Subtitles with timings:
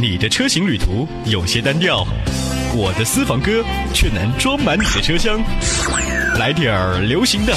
[0.00, 2.06] 你的车型旅途有些单调，
[2.72, 5.40] 我的私房歌却能装满你的车厢，
[6.38, 7.52] 来点儿流行的。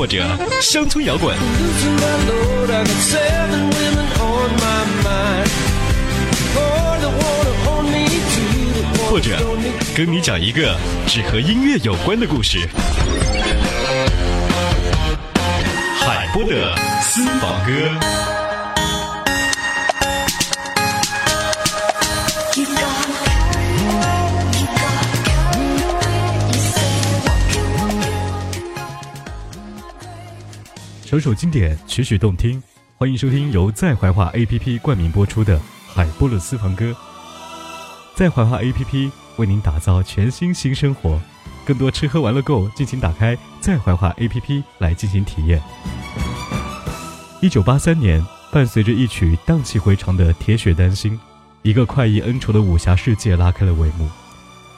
[0.00, 0.24] 或者
[0.62, 1.36] 乡村摇滚，
[9.10, 9.36] 或者
[9.94, 10.74] 跟你讲一个
[11.06, 12.58] 只和音乐有关的故事，
[15.98, 17.70] 《海波的私房歌》。
[31.10, 32.62] 首首经典，曲曲动听，
[32.96, 35.58] 欢迎收听由在怀化 A P P 冠名播出的
[35.92, 36.90] 《海波的私房歌》。
[38.14, 41.20] 在怀化 A P P 为您打造全新新生活，
[41.66, 45.60] 更多吃喝玩乐购，敬请打开在怀化 A P P 来进行体验。
[47.42, 51.14] 一九八三年，伴随着一曲荡气回肠的《铁血丹心》，
[51.62, 54.08] 一个快意恩仇的武侠世界拉开了帷幕。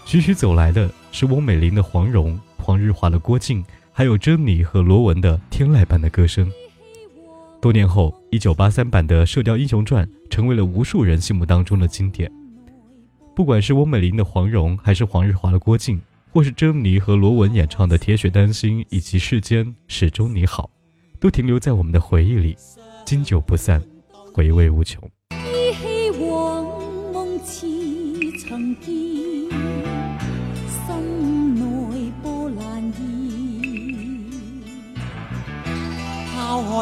[0.06, 3.62] 徐徐走来的是翁美玲的黄蓉，黄日华的郭靖。
[3.94, 6.50] 还有珍妮和罗文的天籁般的歌声。
[7.60, 12.30] 多年后，一九八三版的《射雕英雄传》成为了无数人心目当中的经典。
[13.36, 16.00] 不管是翁美玲的黄蓉，还是黄日华的郭靖，
[16.32, 20.68] 或是珍妮和罗文演唱的《铁血丹心》，以及世间始终你好，
[21.20, 22.56] 都停留在我们的回忆里，
[23.04, 23.80] 经久不散，
[24.32, 25.02] 回味无穷。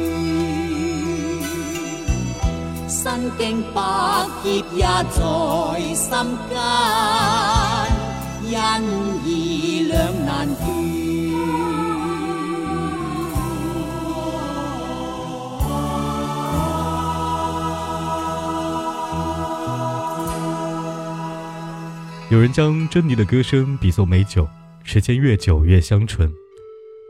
[2.88, 3.82] 身經百
[4.44, 6.10] 劫也在心
[6.48, 6.56] 間，
[8.44, 10.95] 因義兩難斷。
[22.28, 24.48] 有人将珍妮的歌声比作美酒，
[24.82, 26.28] 时间越久越香醇。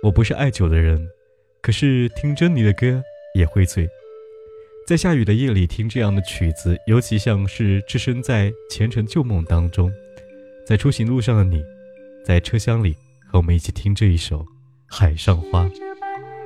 [0.03, 1.03] 我不是爱酒的人，
[1.63, 3.03] 可是听珍妮的歌
[3.35, 3.89] 也会醉。
[4.87, 9.91] 在下雨的夜里听这样的曲子，尤其像是置身在前尘旧梦当中。
[10.67, 11.63] 在出行路上的你，
[12.23, 12.93] 在车厢里
[13.27, 14.41] 和我们一起听这一首
[14.87, 15.65] 《海上花》。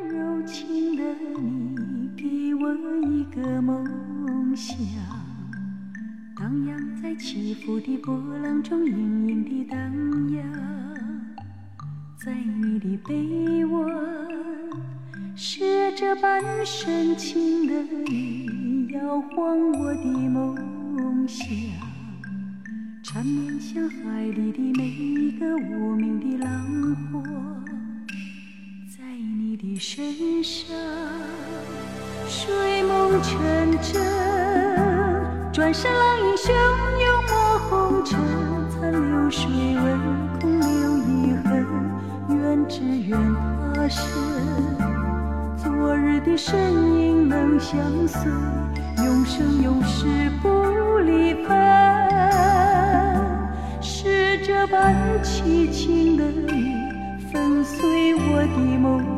[0.06, 1.02] 柔情的
[1.40, 4.99] 你，给我一个梦想。
[6.50, 8.12] 徜徉在起伏的波
[8.42, 9.78] 浪中，隐隐的荡
[10.32, 10.94] 漾，
[12.16, 13.88] 在你的臂弯，
[15.36, 15.62] 是
[15.96, 17.74] 这般深情的
[18.10, 21.46] 你摇晃我的梦想，
[23.04, 27.22] 缠绵像海里的每一个无名的浪花，
[28.88, 29.04] 在
[29.38, 30.74] 你的身上，
[32.26, 33.40] 睡梦成
[33.80, 34.89] 真。
[35.60, 38.18] 转身浪影汹涌，抹红尘，
[38.70, 40.00] 残流水纹，
[40.40, 41.66] 空留一痕。
[42.30, 43.18] 愿只愿
[43.74, 44.08] 他生，
[45.62, 46.58] 昨日的身
[46.98, 47.76] 影能相
[48.08, 48.22] 随，
[49.04, 50.48] 永生永世不
[51.00, 51.56] 离分。
[53.82, 56.72] 是这般凄清的你，
[57.30, 59.09] 粉碎我的梦。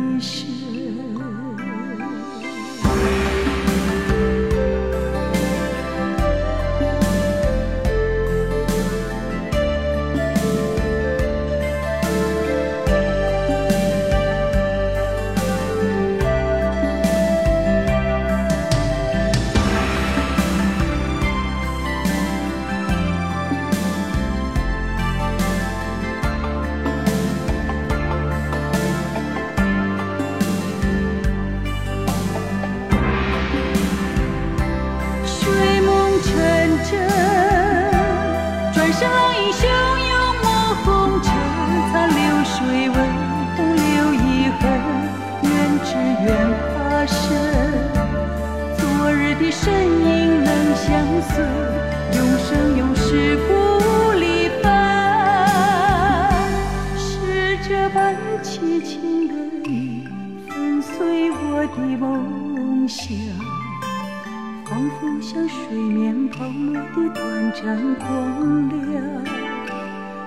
[65.81, 69.25] 水面泡沫的短暂光亮，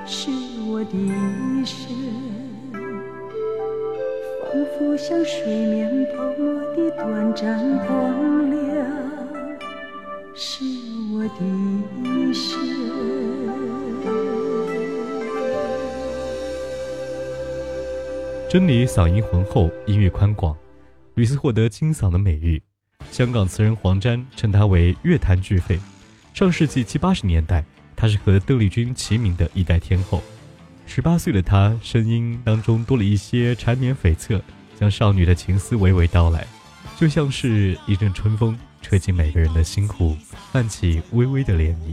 [0.05, 0.29] 是
[0.67, 1.95] 我的一生。
[4.43, 7.57] 仿佛像水面泡沫的短暂
[7.87, 9.13] 光亮，
[10.35, 10.65] 是
[11.13, 12.59] 我的一生。
[18.51, 20.57] 珍妮嗓音浑厚，音乐宽广，
[21.15, 22.61] 屡次获得金嗓的美誉。
[23.11, 25.79] 香港词人黄沾称她为乐坛巨肺。
[26.33, 27.65] 上世纪七八十年代，
[27.95, 30.21] 她是和邓丽君齐名的一代天后。
[30.87, 34.41] 十八岁的她，声音当中多了一些缠绵悱恻，
[34.79, 36.47] 将少女的情思娓娓道来，
[36.99, 40.17] 就像是一阵春风，吹进每个人的心湖，
[40.53, 41.93] 泛起微微的涟漪。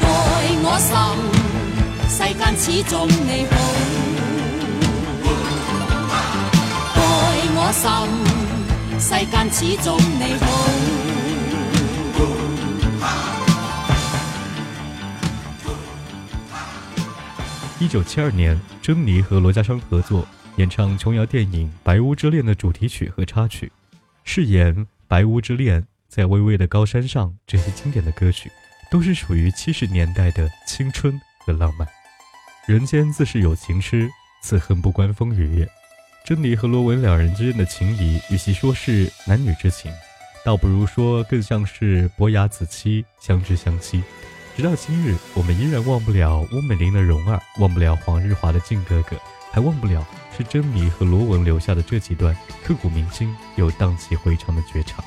[0.00, 3.74] 待我心，世间始终你好。
[6.94, 11.03] 待我心，世间始终你好。
[17.94, 23.70] 一九七二年，珍妮和罗家昌合作演唱琼瑶电影《白屋之恋》的主题曲和插曲，
[24.24, 24.74] 饰演
[25.06, 27.32] 《白屋之恋》在巍巍的高山上。
[27.46, 28.50] 这些经典的歌曲
[28.90, 31.86] 都是属于七十年代的青春和浪漫。
[32.66, 34.10] 人间自是有情痴，
[34.42, 35.68] 此恨不关风雨夜。
[36.26, 39.92] 珍妮和罗文两人之间的情谊，与其说是男女之情，
[40.44, 44.02] 倒不如说更像是伯牙子期相知相惜。
[44.56, 49.16] 直到今日，我们依然忘不了翁美玲的蓉儿，忘不了黄日华的靖哥哥，
[49.50, 50.04] 还忘不了
[50.36, 55.04] 是珍妮和罗文留下的这几段刻骨铭心又荡气回肠的绝唱。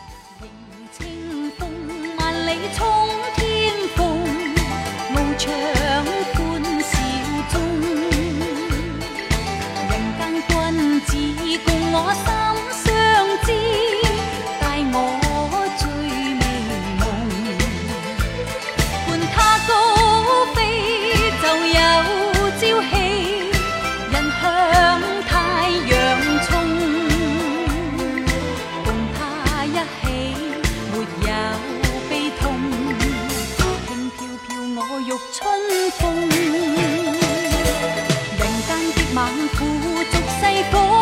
[40.72, 40.97] こう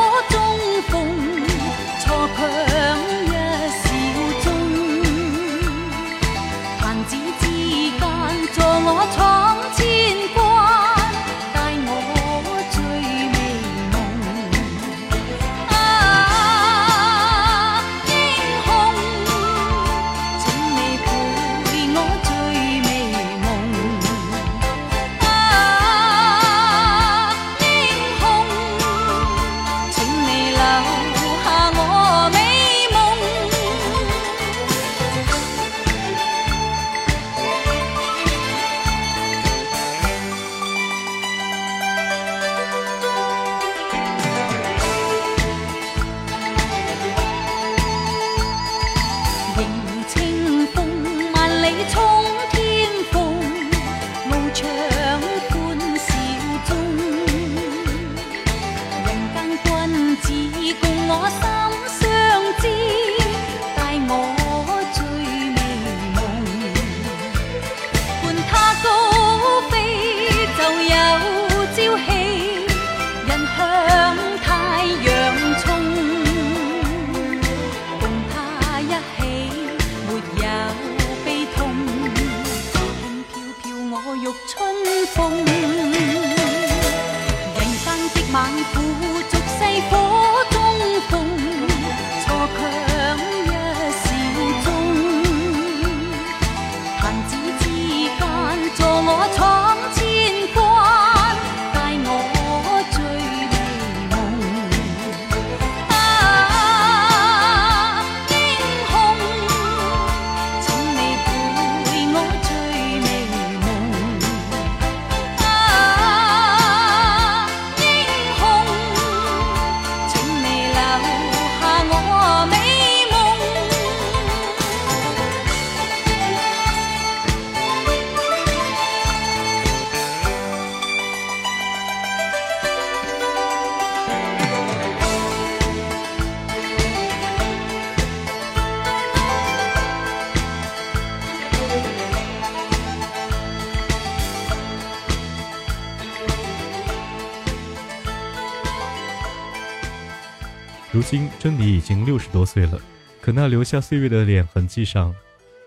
[151.08, 152.80] 今珍妮已经六十多岁了，
[153.22, 155.14] 可那留下岁月的脸痕迹上，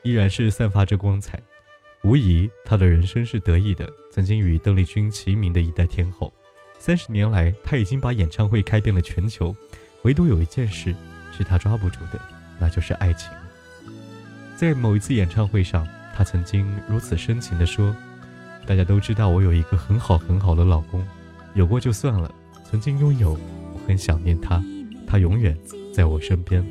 [0.03, 1.41] 依然是散发着光彩。
[2.03, 3.89] 无疑，她的人生是得意的。
[4.11, 6.33] 曾经与邓丽君齐名的一代天后，
[6.81, 9.55] 三十年来，她已经把演唱会开遍了全球。
[10.03, 10.93] 唯独有一件事，
[11.37, 12.21] 是她抓不住的，
[12.59, 13.29] 那就是爱情。
[14.57, 17.95] 在某一次演唱会上，她曾经如此深情地说
[18.67, 21.07] ：“大家都知道我有一个很好很好的老公，
[21.55, 22.29] 有过就算了，
[22.69, 24.61] 曾经拥有，我很想念他。”
[25.09, 25.57] 她永远
[25.93, 26.65] 在我身边。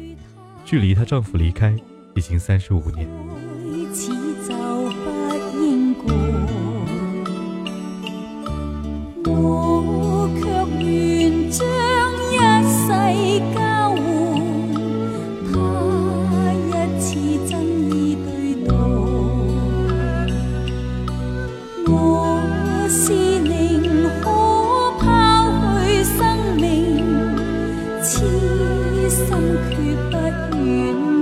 [0.63, 1.75] 距离她丈夫离开
[2.13, 3.07] 已经三十五年。
[29.77, 31.16] thuyết tất nhiên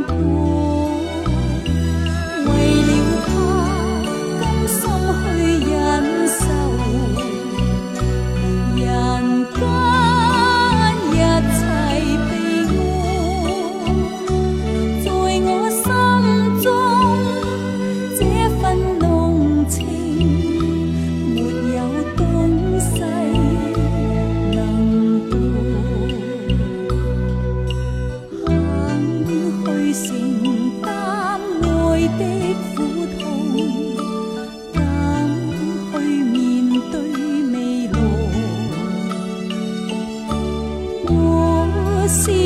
[42.07, 42.44] see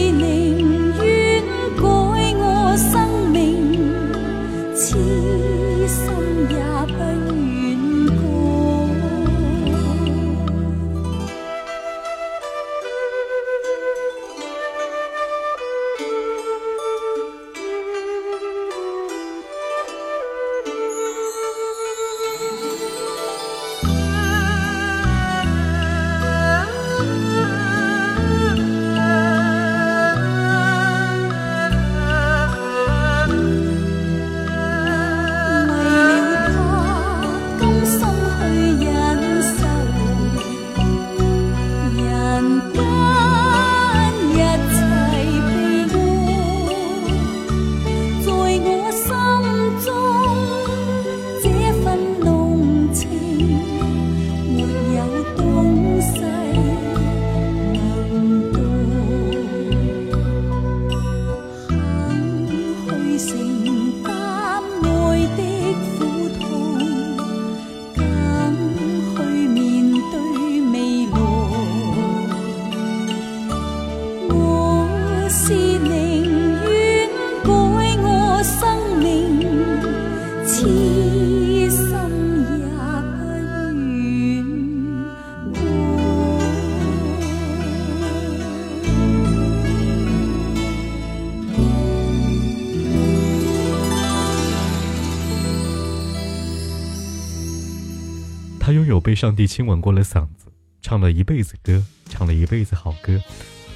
[98.69, 100.45] 他拥有被上帝亲吻过的嗓子，
[100.79, 103.19] 唱了一辈子歌，唱了一辈子好歌，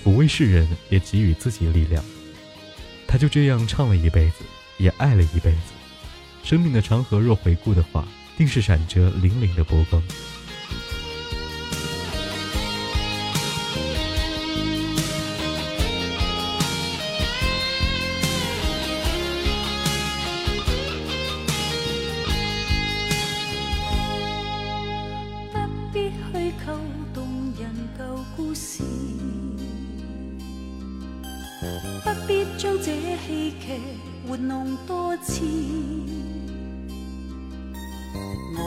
[0.04, 2.06] 抚慰世人，也给予自己力量。
[3.08, 4.46] 他就这样唱了一辈子，
[4.78, 5.58] 也爱了一辈子。
[6.44, 10.00] 生命的长河，若回顾的话，定是闪着粼粼的波光。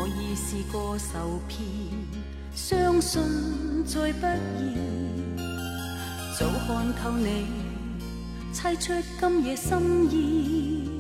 [0.09, 1.61] 已是过受篇，
[2.55, 3.23] 相信
[3.85, 4.27] 再不
[4.59, 4.77] 易。
[6.39, 7.47] 早看透你，
[8.53, 10.91] 猜出今夜心意。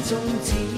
[0.08, 0.75] 终止。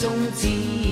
[0.00, 0.87] 中止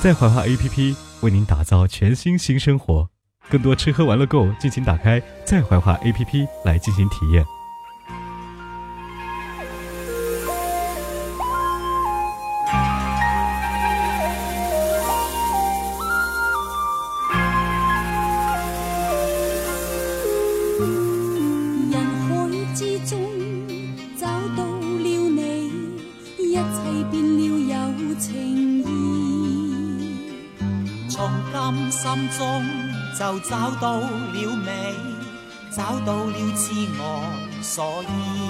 [0.00, 3.08] 在怀化 A P P 为您打造全新新生活，
[3.50, 7.44] 更多吃喝玩乐购，敬请打开在怀化 A P P 来进行体验。
[33.48, 34.08] 找到了
[34.64, 34.94] 美，
[35.70, 37.22] 找到了自我
[37.60, 38.40] 所依。